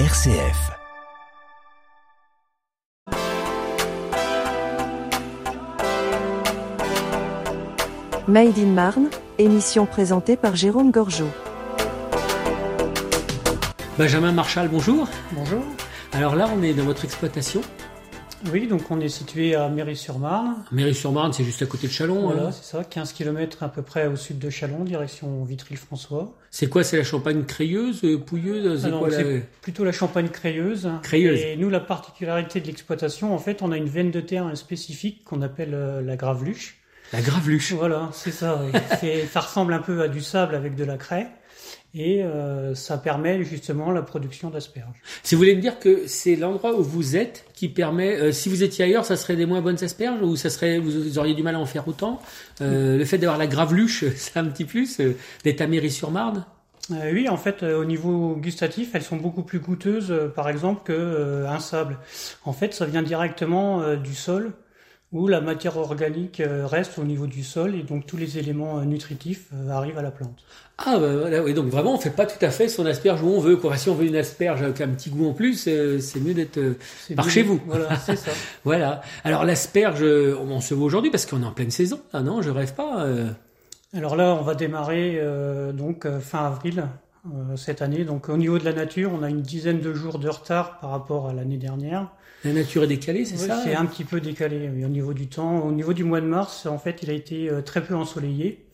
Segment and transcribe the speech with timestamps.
[0.00, 0.72] RCF.
[8.26, 11.28] Made in Marne, émission présentée par Jérôme Gorgeau.
[13.96, 15.06] Benjamin Marchal, bonjour.
[15.30, 15.62] Bonjour.
[16.12, 17.60] Alors là, on est dans votre exploitation.
[18.52, 20.64] Oui, donc on est situé à Méry-sur-Marne.
[20.70, 22.26] Méry-sur-Marne, c'est juste à côté de Chalon.
[22.26, 22.52] Voilà, hein.
[22.52, 26.34] c'est ça, 15 km à peu près au sud de Chalon, direction Vitry-le-François.
[26.50, 29.40] C'est quoi C'est la champagne crayeuse, euh, pouilleuse C'est quoi la...
[29.62, 30.88] plutôt la champagne crayeuse.
[31.02, 31.40] Crayeuse.
[31.40, 35.24] Et nous, la particularité de l'exploitation, en fait, on a une veine de terre spécifique
[35.24, 36.76] qu'on appelle euh, la graveluche.
[37.12, 38.60] la graveluche Voilà, c'est ça.
[39.32, 41.28] ça ressemble un peu à du sable avec de la craie.
[41.96, 45.00] Et euh, ça permet justement la production d'asperges.
[45.22, 48.48] Si vous voulez me dire que c'est l'endroit où vous êtes qui permet, euh, si
[48.48, 51.44] vous étiez ailleurs, ça serait des moins bonnes asperges ou ça serait, vous auriez du
[51.44, 52.20] mal à en faire autant?
[52.60, 54.98] Euh, Le fait d'avoir la graveluche, c'est un petit plus.
[55.00, 56.44] euh, D'être à Méry-sur-Marne.
[56.90, 60.50] Euh, oui, en fait, euh, au niveau gustatif, elles sont beaucoup plus goûteuses, euh, par
[60.50, 61.98] exemple, que euh, un sable.
[62.44, 64.52] En fait, ça vient directement euh, du sol,
[65.14, 68.78] où la matière organique euh, reste au niveau du sol, et donc tous les éléments
[68.78, 70.44] euh, nutritifs euh, arrivent à la plante.
[70.76, 73.28] Ah bah voilà, oui, donc vraiment on fait pas tout à fait son asperge où
[73.28, 73.56] on veut.
[73.56, 73.76] Quoi.
[73.76, 76.58] Si on veut une asperge avec un petit goût en plus, c'est mieux d'être
[77.14, 77.60] Par chez vous.
[77.66, 78.32] Voilà, c'est ça.
[78.64, 79.00] Voilà.
[79.22, 82.00] Alors l'asperge, on se voit aujourd'hui parce qu'on est en pleine saison.
[82.12, 83.04] Ah non, je rêve pas.
[83.04, 83.30] euh.
[83.96, 86.88] Alors là, on va démarrer euh, donc fin avril
[87.26, 88.04] euh, cette année.
[88.04, 90.90] Donc au niveau de la nature, on a une dizaine de jours de retard par
[90.90, 92.08] rapport à l'année dernière.
[92.44, 95.28] La nature est décalée, c'est ça C'est un petit peu décalé oui, au niveau du
[95.28, 95.60] temps.
[95.64, 98.66] Au niveau du mois de mars, en fait, il a été euh, très peu ensoleillé.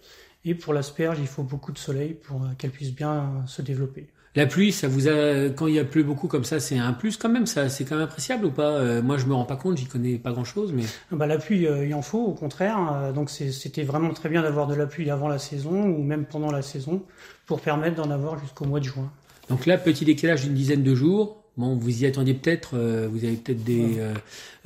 [0.45, 3.63] Et pour l'asperge, il faut beaucoup de soleil pour euh, qu'elle puisse bien euh, se
[3.63, 4.09] développer.
[4.37, 6.93] La pluie, ça vous a quand il y a plu beaucoup comme ça, c'est un
[6.93, 7.47] plus quand même.
[7.47, 9.87] Ça, c'est quand même appréciable ou pas Euh, Moi, je me rends pas compte, j'y
[9.87, 12.79] connais pas grand chose, mais Bah, la pluie, euh, il en faut, au contraire.
[12.93, 16.27] Euh, donc c'était vraiment très bien d'avoir de la pluie avant la saison ou même
[16.27, 17.03] pendant la saison
[17.47, 19.11] pour permettre d'en avoir jusqu'au mois de juin.
[19.49, 21.40] donc là, petit décalage d'une dizaine de jours.
[21.57, 22.71] Bon, vous y attendiez peut-être.
[22.75, 24.15] euh, vous avez peut-être des, euh,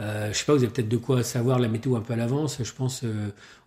[0.01, 2.17] euh, je sais pas, vous avez peut-être de quoi savoir la météo un peu à
[2.17, 2.63] l'avance.
[2.63, 3.05] Je pense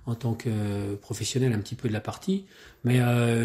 [0.05, 2.45] en tant que professionnel un petit peu de la partie.
[2.83, 2.99] Mais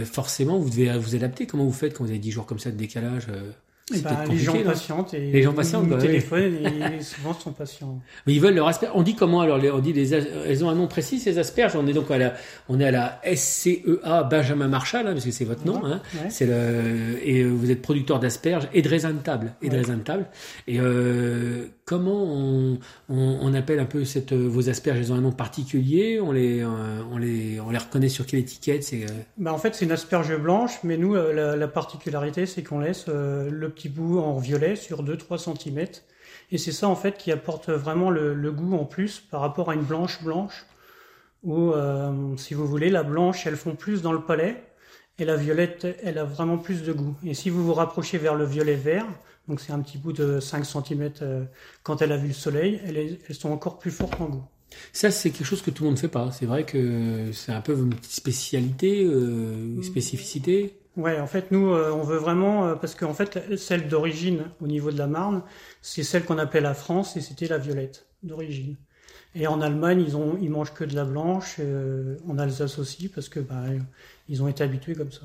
[0.05, 1.47] forcément, vous devez vous adapter.
[1.47, 3.27] Comment vous faites quand vous avez 10 jours comme ça de décalage
[4.01, 6.07] peut-être les gens patientent et Les gens patientent, bah oui.
[6.07, 6.55] téléphonent
[6.99, 8.01] et souvent sont patients.
[8.27, 8.93] Mais ils veulent leur asperge.
[8.95, 10.15] On dit comment alors On dit les.
[10.15, 11.77] as- Elles ont un nom précis ces asperges?
[11.77, 12.35] On est donc à la.
[12.69, 15.85] On est à la SCEA Benjamin Marshall hein, parce que c'est votre nom.
[15.85, 16.01] Hein.
[16.15, 16.31] Ouais.
[16.31, 19.73] C'est le et euh, vous êtes producteur d'asperges et de raisins de table et de
[19.75, 19.79] Ouais.
[19.81, 20.27] raisins de table.
[20.67, 22.79] Et euh, comment on,
[23.09, 24.99] on, on appelle un peu cette euh, vos asperges?
[24.99, 26.21] Elles ont un nom particulier?
[26.21, 29.85] On les on les les reconnaît sur quelle étiquette C'est euh, Bah, en fait, c'est
[29.85, 33.89] une asperge blanche, mais nous, euh, la, la particularité, c'est qu'on laisse euh, le petit
[33.89, 35.87] bout en violet sur 2-3 cm.
[36.51, 39.75] Et c'est ça, en fait, qui apporte vraiment le, goût en plus par rapport à
[39.75, 40.67] une blanche blanche,
[41.43, 41.73] où,
[42.37, 44.63] si vous voulez, la blanche, elle fond plus dans le palais,
[45.19, 47.17] et la violette, elle a vraiment plus de goût.
[47.25, 49.07] Et si vous vous rapprochez vers le violet vert,
[49.49, 51.11] donc c'est un petit bout de 5 cm
[51.83, 54.45] quand elle a vu le soleil, elles sont encore plus fortes en goût.
[54.93, 56.31] Ça c'est quelque chose que tout le monde ne fait pas.
[56.33, 60.75] C'est vrai que c'est un peu une petite spécialité, euh, une spécificité.
[60.97, 64.67] Ouais, en fait, nous, euh, on veut vraiment, euh, parce qu'en fait, celle d'origine au
[64.67, 65.43] niveau de la Marne,
[65.81, 68.77] c'est celle qu'on appelait la France et c'était la violette d'origine.
[69.35, 73.09] Et en Allemagne, ils ont, ils mangent que de la blanche, euh, en Alsace aussi,
[73.09, 73.63] parce que bah,
[74.29, 75.23] ils ont été habitués comme ça.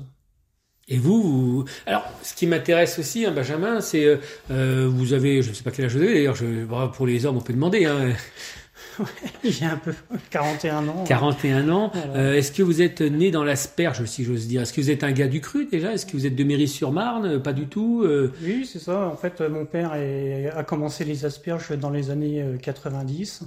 [0.90, 4.18] Et vous, vous- alors, ce qui m'intéresse aussi, hein, Benjamin, c'est
[4.50, 6.92] euh, vous avez, je ne sais pas quel âge vous avez d'ailleurs.
[6.92, 7.84] Pour les hommes, on peut demander.
[7.84, 8.14] Hein,
[9.44, 9.92] J'ai un peu
[10.30, 11.04] 41 ans.
[11.04, 11.90] 41 ans.
[11.94, 12.14] Voilà.
[12.16, 14.62] Euh, Est-ce que vous êtes né dans l'asperge, si j'ose dire?
[14.62, 15.92] Est-ce que vous êtes un gars du cru déjà?
[15.92, 18.02] Est-ce que vous êtes de Méry-sur-Marne Pas du tout.
[18.04, 19.06] euh, Oui, c'est ça.
[19.08, 23.42] En fait, euh, mon père est- a commencé les asperges dans les années euh, 90.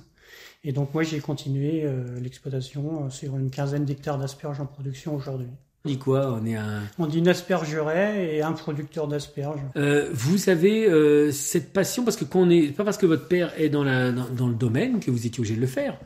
[0.63, 5.15] Et donc, moi, j'ai continué euh, l'exploitation euh, sur une quinzaine d'hectares d'asperges en production
[5.15, 5.47] aujourd'hui.
[5.85, 6.81] On dit quoi On est un.
[6.99, 9.59] On dit une aspergeraie et un producteur d'asperges.
[9.75, 13.27] Euh, vous avez euh, cette passion parce que quand on est pas parce que votre
[13.27, 15.97] père est dans, la, dans, dans le domaine que vous étiez obligé de le faire.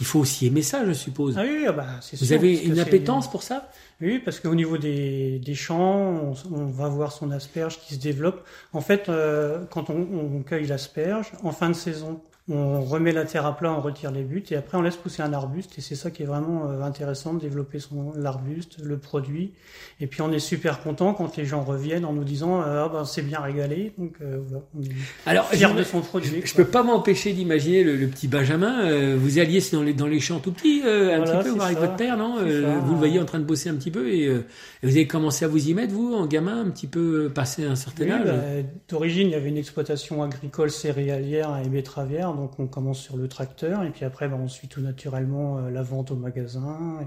[0.00, 1.36] Il faut aussi aimer ça, je suppose.
[1.38, 3.70] Ah oui, ah bah, c'est vous sûr, avez une appétence pour ça?
[4.00, 8.00] Oui, parce qu'au niveau des, des champs, on, on va voir son asperge qui se
[8.00, 8.44] développe.
[8.72, 10.04] En fait, euh, quand on,
[10.36, 14.10] on cueille l'asperge, en fin de saison, on remet la terre à plat, on retire
[14.10, 16.68] les buts et après on laisse pousser un arbuste et c'est ça qui est vraiment
[16.68, 19.52] euh, intéressant de développer son l'arbuste, le produit.
[19.98, 22.90] Et puis on est super content quand les gens reviennent en nous disant euh, ah
[22.92, 24.88] ben c'est bien régalé donc euh, voilà, on est
[25.24, 26.42] Alors, fier je- de son produit.
[26.44, 26.64] Je quoi.
[26.64, 28.84] peux pas m'empêcher d'imaginer le, le petit Benjamin.
[28.84, 31.60] euh, vous alliez dans les, dans les champs tout petits, euh, un Voilà, petit peu,
[31.62, 31.80] avec ça.
[31.86, 32.42] votre père, non ça.
[32.44, 34.36] Vous le voyez en train de bosser un petit peu et, et
[34.82, 37.74] vous avez commencé à vous y mettre, vous, en gamin, un petit peu passé un
[37.76, 42.58] certain Oui, âge bah, D'origine, il y avait une exploitation agricole céréalière et betteravière, donc
[42.58, 45.82] on commence sur le tracteur, et puis après, bah, on suit tout naturellement euh, la
[45.82, 47.00] vente au magasin.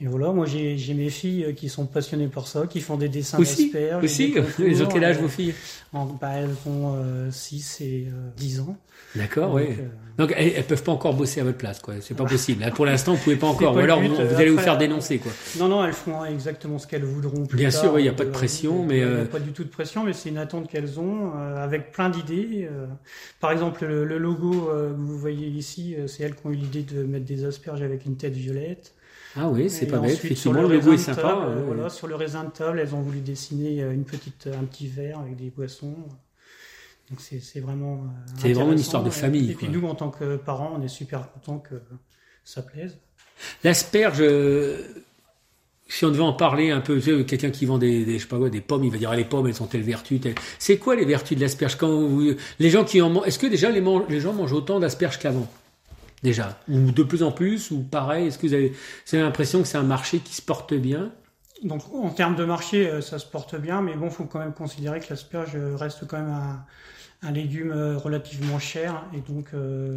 [0.00, 3.38] Voilà, moi j'ai mes filles euh, qui sont passionnées par ça, qui font des dessins
[3.38, 4.04] Aussi, d'asperges.
[4.04, 4.32] aussi.
[4.32, 5.54] des concours, Ils ont quel âge euh, vos filles
[5.92, 6.96] en- bah, Elles ont
[7.30, 8.76] 6 et euh, 10 ans.
[9.16, 9.62] D'accord, oui.
[9.68, 9.86] euh,
[10.18, 11.94] Donc elles, elles peuvent pas encore bosser à votre place, quoi.
[12.00, 12.60] C'est pas possible.
[12.62, 13.72] Là, pour l'instant, vous pouvez pas encore.
[13.74, 15.30] pas Ou alors but, vous, euh, vous allez vous après, faire euh, dénoncer, quoi.
[15.58, 17.46] Non, non, elles font exactement ce qu'elles voudront.
[17.46, 19.02] Plus Bien tard, sûr, il y a pas de euh, pression, mais, euh, il y
[19.02, 21.92] a euh, pas du tout de pression, mais c'est une attente qu'elles ont, euh, avec
[21.92, 22.68] plein d'idées.
[22.70, 22.86] euh.
[23.40, 26.50] par exemple, le, le logo euh, que vous voyez ici, euh, c'est elles qui ont
[26.50, 28.94] eu l'idée de mettre des asperges avec une tête violette.
[29.36, 30.12] Ah oui, c'est pas bête.
[30.12, 31.22] Effectivement, sur le logo est sympa.
[31.22, 34.04] table, euh, ouais, voilà, sur le raisin de table, elles ont voulu dessiner euh, une
[34.04, 35.94] petite, un petit verre avec des boissons.
[37.10, 38.04] Donc c'est vraiment.
[38.04, 39.76] euh, C'est vraiment une histoire de famille, Et puis quoi.
[39.76, 41.74] nous, en tant que parents, on est super contents que
[42.44, 42.96] ça plaise.
[43.64, 44.78] L'asperge, euh,
[45.88, 48.38] si on devait en parler un peu, quelqu'un qui vend des, des, je sais pas
[48.38, 50.18] quoi, des pommes, il va dire ah, les pommes, elles ont telle vertu.
[50.20, 51.76] telle- C'est quoi les vertus de l'asperge?
[51.76, 54.52] Quand vous- les gens qui en mangent, est-ce que déjà les, man- les gens mangent
[54.52, 55.46] autant d'asperges qu'avant?
[56.24, 58.72] Déjà, ou de plus en plus, ou pareil Est-ce que vous avez,
[59.12, 61.12] l'impression que c'est un marché qui se porte bien?
[61.62, 64.54] Donc en termes de marché, euh, ça se porte bien, mais bon, faut quand même
[64.54, 66.64] considérer que l'asperge euh, reste quand même
[67.22, 69.50] un, légume euh, relativement cher, et donc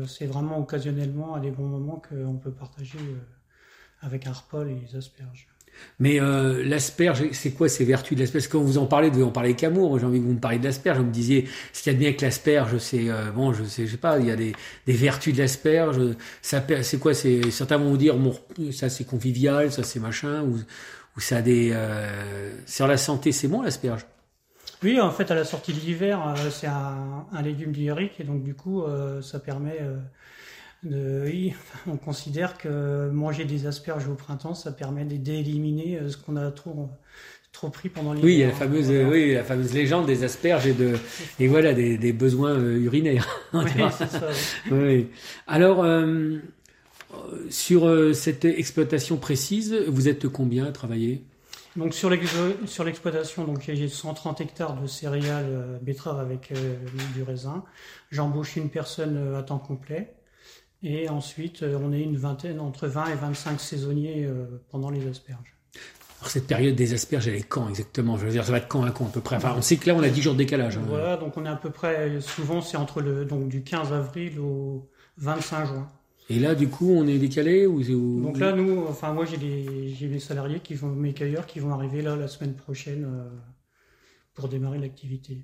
[0.06, 3.00] c'est vraiment occasionnellement à des bons moments qu'on peut partager
[4.02, 5.48] avec un repas les asperges.
[6.00, 8.48] Mais euh, l'asperge, c'est quoi ces vertus de l'asperge?
[8.48, 9.98] Quand vous en parlez, vous en parlez qu'amour.
[9.98, 11.00] J'ai envie que vous me parliez de l'asperge.
[11.00, 13.64] Vous me disiez, ce qu'il y a de bien avec l'asperge, c'est euh, bon, je
[13.64, 14.54] sais, je sais pas, il y a des,
[14.88, 16.00] vertus de l'asperge.
[16.42, 17.14] C'est quoi?
[17.14, 18.16] Certains vont vous dire,
[18.72, 20.60] ça c'est convivial, ça c'est machin, ou,
[21.20, 24.06] ça a des euh, sur la santé, c'est bon l'asperge?
[24.84, 28.24] Oui, en fait, à la sortie de l'hiver, euh, c'est un, un légume diurétique, et
[28.24, 28.84] donc du coup,
[29.24, 29.80] ça permet
[30.84, 31.24] de...
[31.26, 31.54] Oui,
[31.88, 36.52] on considère que manger des asperges au printemps, ça permet d'éliminer euh, ce qu'on a
[36.52, 36.90] trop,
[37.52, 38.26] trop pris pendant l'hiver.
[38.26, 39.00] Oui, il y a la fameuse, Voilà.
[39.02, 40.96] euh, oui, la fameuse légende des asperges et de
[41.40, 43.28] et voilà des, des besoins euh, urinaires.
[43.54, 44.08] Oui, ça.
[44.72, 44.78] oui.
[44.78, 45.08] Oui.
[45.48, 46.38] Alors, euh,
[47.50, 51.24] sur cette exploitation précise, vous êtes combien à travailler?
[51.76, 56.52] Donc sur l'exploitation, donc j'ai 130 hectares de céréales betteraves avec
[57.16, 57.64] du raisin.
[58.12, 60.12] J'embauche une personne à temps complet.
[60.84, 65.08] Et ensuite, euh, on est une vingtaine, entre 20 et 25 saisonniers euh, pendant les
[65.08, 65.56] asperges.
[66.20, 68.18] Alors, cette période des asperges, elle est quand exactement?
[68.18, 69.36] Je veux dire, ça va être quand à quand à peu près?
[69.36, 70.78] Enfin, on sait que là, on a 10 jours de décalage.
[70.78, 70.84] hein.
[70.88, 74.40] Voilà, donc on est à peu près, souvent c'est entre le, donc du 15 avril
[74.40, 75.88] au 25 juin.
[76.30, 79.94] Et là, du coup, on est décalé ou, ou- Donc là, nous, enfin moi j'ai
[79.96, 83.30] j'ai des salariés qui vont, mes cueilleurs qui vont arriver là la semaine prochaine euh,
[84.34, 85.44] pour démarrer l'activité.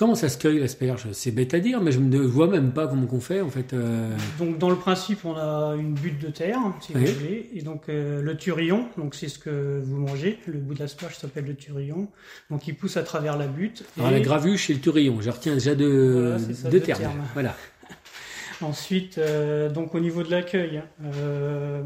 [0.00, 2.86] Comment ça se cueille l'asperge C'est bête à dire, mais je ne vois même pas
[2.88, 3.74] comment qu'on fait en fait.
[3.74, 4.16] euh.
[4.38, 7.04] Donc dans le principe, on a une butte de terre, si Oui.
[7.04, 10.72] vous voulez, et donc euh, le turillon, donc c'est ce que vous mangez, le bout
[10.72, 12.08] de l'asperge s'appelle le turillon,
[12.50, 13.84] donc il pousse à travers la butte.
[13.98, 16.86] Alors, la gravuche et le turillon, je retiens déjà deux, Voilà, c'est ça, deux deux
[16.86, 17.00] termes.
[17.00, 17.22] termes.
[17.34, 17.54] Voilà.
[18.62, 21.82] Ensuite, euh, donc au niveau de l'accueil, euh,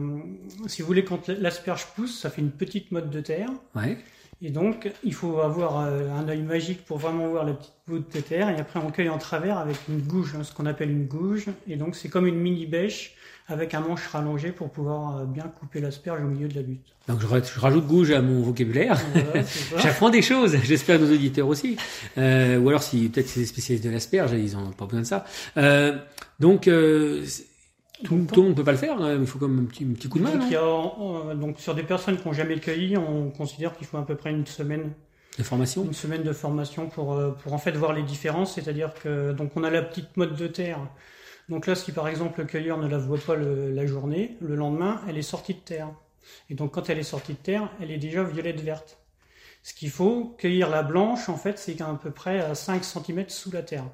[0.69, 3.97] si vous voulez, quand l'asperge pousse, ça fait une petite motte de terre, Ouais.
[4.45, 7.99] Et donc il faut avoir euh, un œil magique pour vraiment voir la petite bout
[7.99, 10.91] de terre, et après on cueille en travers avec une gouge, hein, ce qu'on appelle
[10.91, 13.15] une gouge, et donc c'est comme une mini bêche
[13.49, 16.81] avec un manche rallongé pour pouvoir euh, bien couper l'asperge au milieu de la butte.
[17.09, 18.99] Donc je, ra- je rajoute gouge à mon vocabulaire.
[19.13, 19.47] Voilà.
[19.83, 21.77] J'apprends des choses, j'espère nos auditeurs aussi.
[22.17, 25.07] Euh, ou alors si peut-être c'est des spécialistes de l'asperge, ils ont pas besoin de
[25.07, 25.25] ça.
[25.59, 25.99] Euh,
[26.41, 27.23] donc euh,
[28.05, 29.93] tout, tout le monde peut pas le faire, hein, il faut comme un petit, un
[29.95, 30.37] petit coup de main.
[30.37, 33.97] Donc, a, euh, donc sur des personnes qui n'ont jamais cueilli, on considère qu'il faut
[33.99, 34.93] à peu près une semaine
[35.39, 35.85] De formation.
[35.85, 39.51] une semaine de formation pour, euh, pour en fait voir les différences, c'est-à-dire que donc
[39.57, 40.79] on a la petite motte de terre.
[41.49, 44.55] Donc là, si par exemple le cueilleur ne la voit pas le- la journée, le
[44.55, 45.89] lendemain, elle est sortie de terre.
[46.51, 48.99] Et donc quand elle est sortie de terre, elle est déjà violette verte.
[49.63, 53.25] Ce qu'il faut, cueillir la blanche, en fait, c'est à peu près à 5 cm
[53.29, 53.85] sous la terre.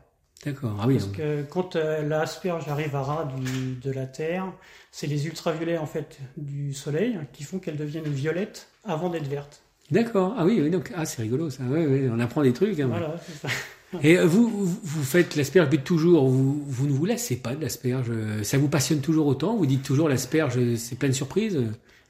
[0.45, 0.77] D'accord.
[0.81, 0.95] Ah oui.
[0.95, 4.47] Parce que quand euh, l'asperge arrive à ras du- de la terre,
[4.91, 9.61] c'est les ultraviolets en fait du soleil qui font qu'elle devienne violette avant d'être verte.
[9.91, 10.35] D'accord.
[10.39, 11.65] Ah oui, oui, donc ah c'est rigolo ça.
[11.65, 12.79] Ouais, ouais, on apprend des trucs.
[12.81, 12.87] hein.
[12.89, 13.55] Voilà, c'est ça.
[14.03, 16.29] Et euh, vous, vous, faites l'asperge toujours.
[16.29, 18.07] Vous, vous ne vous lassez pas de l'asperge.
[18.11, 19.57] euh, Ça vous passionne toujours autant.
[19.57, 21.59] Vous dites toujours l'asperge, euh, c'est plein de surprises?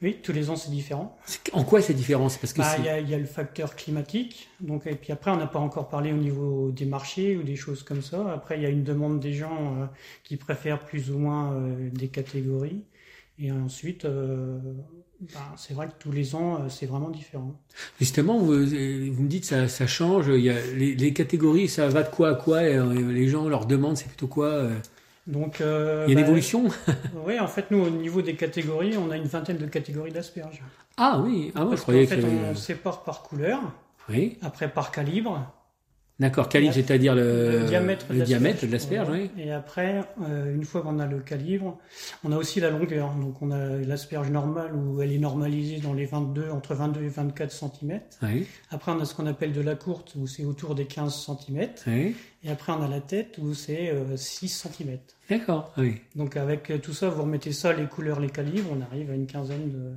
[0.01, 1.15] Oui, tous les ans c'est différent.
[1.53, 2.27] En quoi c'est différent?
[2.27, 4.95] C'est parce que Bah, Il y, a, il y a le facteur climatique, donc, et
[4.95, 8.01] puis après on n'a pas encore parlé au niveau des marchés ou des choses comme
[8.01, 8.31] ça.
[8.33, 9.85] Après il y a une demande des gens euh,
[10.23, 12.83] qui préfèrent plus ou moins euh, des catégories.
[13.37, 14.59] Et ensuite, euh,
[15.33, 17.55] bah, c'est vrai que tous les ans c'est vraiment différent.
[17.99, 20.27] Justement, vous, vous me dites ça, ça change.
[20.27, 23.47] Il y a les, les catégories, ça va de quoi à quoi et, Les gens
[23.47, 24.67] leur demandent c'est plutôt quoi
[25.27, 26.63] Donc, euh, Il y a une bah, évolution
[27.25, 30.61] Oui, en fait nous au niveau des catégories, on a une vingtaine de catégories d'asperges.
[30.97, 32.49] Ah oui, ah je Parce croyais qu'en qu'il fait avait.
[32.51, 33.59] on sépare par couleur,
[34.09, 35.39] Oui, après par calibre,
[36.21, 39.31] D'accord, calibre, c'est-à-dire le, le diamètre de le diamètre de l'asperge, oui.
[39.39, 41.79] Et après, euh, une fois qu'on a le calibre,
[42.23, 43.11] on a aussi la longueur.
[43.15, 47.07] Donc on a l'asperge normale où elle est normalisée dans les 22, entre 22 et
[47.09, 47.99] 24 cm.
[48.21, 51.11] Oui, Après, on a ce qu'on appelle de la courte où c'est autour des 15
[51.13, 51.69] cm.
[51.87, 52.15] oui.
[52.43, 54.97] Et après, on a la tête où c'est euh, 6 cm.
[55.31, 56.01] D'accord, oui.
[56.15, 59.15] Donc avec euh, tout ça, vous remettez ça, les couleurs, les calibres, on arrive à
[59.15, 59.91] une quinzaine de...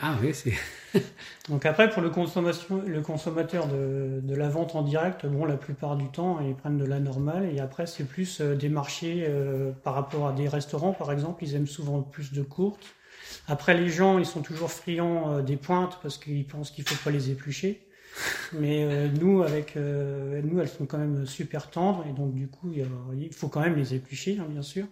[0.00, 0.54] Ah oui, c'est.
[1.48, 5.56] Donc après, pour le, consommation, le consommateur de, de la vente en direct, bon, la
[5.56, 7.48] plupart du temps, ils prennent de la normale.
[7.54, 11.44] Et après, c'est plus euh, des marchés euh, par rapport à des restaurants, par exemple,
[11.44, 12.86] ils aiment souvent plus de courtes.
[13.48, 17.02] Après, les gens, ils sont toujours friands euh, des pointes parce qu'ils pensent qu'il faut
[17.04, 17.86] pas les éplucher.
[18.52, 22.48] Mais euh, nous, avec euh, nous, elles sont quand même super tendres et donc du
[22.48, 24.86] coup, il, faut quand même les éplucher, hein, bien sûr.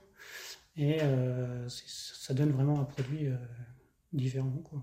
[0.76, 3.28] Et euh, ça donne vraiment un produit
[4.12, 4.62] différent.
[4.64, 4.82] Quoi.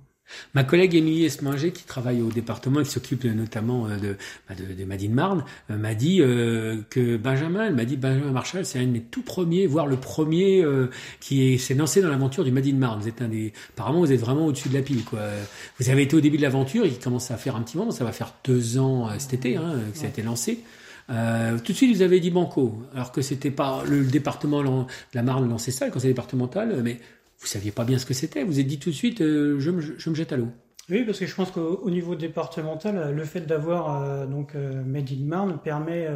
[0.53, 4.15] Ma collègue Émilie Esminger, qui travaille au département et qui s'occupe notamment euh, de,
[4.49, 8.31] bah, de, de Madine Marne, euh, m'a dit euh, que Benjamin, elle m'a dit Benjamin
[8.31, 12.01] Marshall, c'est un de mes tout premiers, voire le premier euh, qui est- s'est lancé
[12.01, 13.01] dans l'aventure du Madine Marne.
[13.01, 15.19] Vous êtes un des, apparemment, vous êtes vraiment au-dessus de la pile, quoi.
[15.79, 18.03] Vous avez été au début de l'aventure, il commence à faire un petit moment, ça
[18.03, 20.59] va faire deux ans euh, cet été hein, que ça a été lancé.
[21.09, 24.85] Euh, tout de suite, vous avez dit banco, alors que c'était pas le département de
[25.13, 26.99] la Marne lançait ça, le conseil départemental, mais
[27.39, 28.43] vous saviez pas bien ce que c'était.
[28.43, 30.49] Vous êtes dit tout de suite, euh, je, me, je me jette à l'eau.
[30.89, 34.83] Oui, parce que je pense qu'au au niveau départemental, le fait d'avoir euh, donc euh,
[34.85, 36.07] Made in Marne permet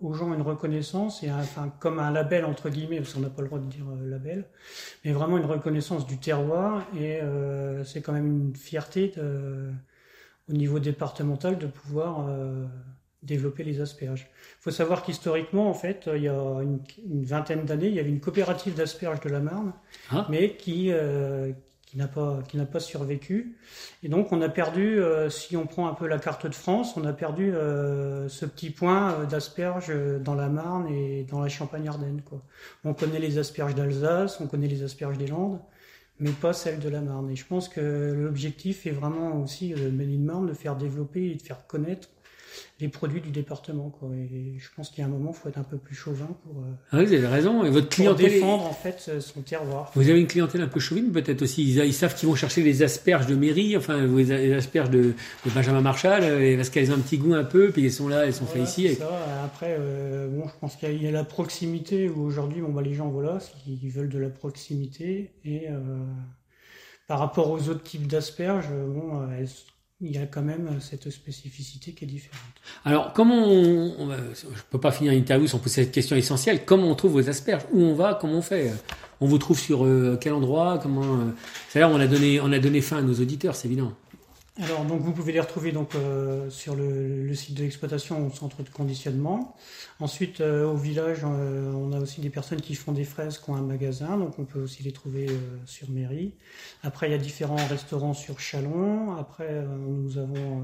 [0.00, 3.42] aux gens une reconnaissance et enfin comme un label entre guillemets, parce qu'on n'a pas
[3.42, 4.48] le droit de dire label,
[5.04, 7.18] mais vraiment une reconnaissance du terroir et
[7.84, 9.12] c'est quand même une fierté
[10.48, 12.28] au niveau départemental de pouvoir
[13.22, 14.28] développer les asperges.
[14.60, 18.00] Il faut savoir qu'historiquement, en fait, il y a une, une vingtaine d'années, il y
[18.00, 19.72] avait une coopérative d'asperges de la Marne,
[20.10, 20.26] Ah.
[20.30, 21.52] mais qui euh,
[21.86, 23.56] qui n'a pas qui n'a pas survécu.
[24.02, 26.96] Et donc on a perdu, euh, si on prend un peu la carte de France,
[26.96, 29.92] on a perdu euh, ce petit point euh, d'asperges
[30.24, 32.22] dans la Marne et dans la Champagne-Ardenne.
[32.24, 32.40] Quoi.
[32.84, 35.60] On connaît les asperges d'Alsace, on connaît les asperges des Landes,
[36.18, 37.28] mais pas celles de la Marne.
[37.30, 41.30] Et je pense que l'objectif est vraiment aussi euh, Made in Marne de faire développer
[41.30, 42.08] et de faire connaître
[42.80, 43.90] les produits du département.
[43.90, 44.08] Quoi.
[44.14, 46.28] Et je pense qu'il y a un moment, il faut être un peu plus chauvin
[46.44, 47.64] pour, euh, Ah oui, vous avez raison.
[47.64, 48.26] Et votre clientèle.
[48.26, 49.90] est- défendre en fait euh, son terroir.
[49.94, 51.62] Vous avez une clientèle un peu chauvine, peut-être aussi.
[51.62, 55.02] Ils, ils savent qu'ils vont chercher les asperges de mairie, enfin, les asperges de,
[55.46, 58.08] de Benjamin Marshall, euh, parce qu'elles ont un petit goût un peu, puis elles sont
[58.08, 58.86] là, elles sont Voilà, faites ici.
[58.86, 58.98] et-.
[59.44, 62.60] Après, euh, bon, je pense qu'il y, a- il y a la proximité où aujourd'hui,
[62.60, 65.30] bon, bah, les gens, voilà, ils veulent de la proximité.
[65.44, 65.78] Et euh,
[67.08, 69.48] par rapport aux autres types d'asperges, bon, elles-
[70.02, 72.40] il y a quand même cette spécificité qui est différente.
[72.84, 76.64] Alors, comment on, on je peux pas finir l'interview sans poser cette question essentielle.
[76.64, 77.62] Comment on trouve vos asperges?
[77.72, 78.18] Où on va?
[78.20, 78.72] Comment on fait?
[79.20, 80.80] On vous trouve sur euh, quel endroit?
[80.82, 81.30] Comment euh,
[81.68, 83.92] C'est-à-dire, on a donné, on a donné fin à nos auditeurs, c'est évident.
[84.60, 88.30] Alors, donc, vous pouvez les retrouver donc euh, sur le, le site de l'exploitation au
[88.30, 89.56] centre de conditionnement.
[89.98, 93.48] Ensuite, euh, au village, euh, on a aussi des personnes qui font des fraises, qui
[93.48, 95.26] ont un magasin, donc on peut aussi les trouver
[95.64, 96.34] sur mairie.
[96.82, 99.16] Après, il y a différents restaurants sur Chalon.
[99.16, 100.62] Après, nous avons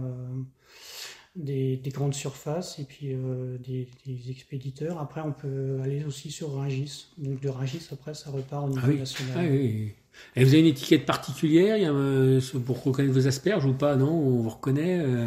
[1.34, 3.16] des, des grandes surfaces et puis
[3.60, 5.00] des, des expéditeurs.
[5.00, 7.06] Après, on peut aller aussi sur Rungis.
[7.16, 8.98] Donc, de Rungis, après, ça repart au niveau Ah oui.
[8.98, 9.34] national.
[9.34, 9.92] Ah oui, oui.
[10.36, 13.72] Et vous avez une étiquette particulière il y a, euh, pour reconnaître vos asperges ou
[13.72, 15.26] pas Non On vous reconnaît euh,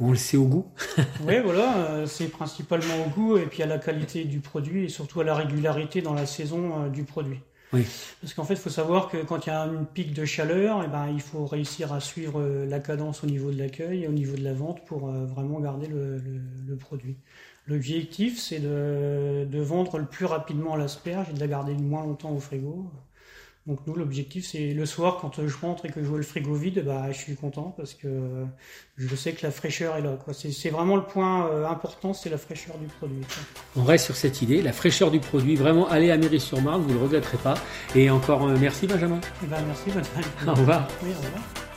[0.00, 0.66] On le sait au goût
[1.26, 4.88] Oui, voilà, euh, c'est principalement au goût et puis à la qualité du produit et
[4.88, 7.40] surtout à la régularité dans la saison du produit.
[7.74, 7.84] Oui.
[8.22, 10.82] Parce qu'en fait, il faut savoir que quand il y a une pic de chaleur,
[10.82, 14.12] eh ben, il faut réussir à suivre la cadence au niveau de l'accueil et au
[14.12, 17.18] niveau de la vente pour vraiment garder le, le- le produit.
[17.66, 22.02] L'objectif, c'est de, de vendre le plus rapidement l'asperge et de la garder le moins
[22.02, 22.90] longtemps au frigo.
[23.68, 26.54] Donc nous, l'objectif, c'est le soir, quand je rentre et que je vois le frigo
[26.54, 28.46] vide, bah, je suis content parce que
[28.96, 30.16] je sais que la fraîcheur est là.
[30.24, 30.32] quoi.
[30.32, 33.20] C'est c'est vraiment le point euh, important, c'est la fraîcheur du produit.
[33.20, 33.82] quoi.
[33.82, 35.54] On reste sur cette idée, la fraîcheur du produit.
[35.54, 37.58] Vraiment, allez à Mairie-sur-Marne, vous ne le regretterez pas.
[37.94, 39.20] Et encore euh, merci Benjamin.
[39.44, 40.88] Eh ben, merci, bonne Au revoir.
[41.02, 41.67] Oui, au revoir.